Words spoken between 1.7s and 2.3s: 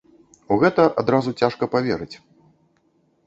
паверыць.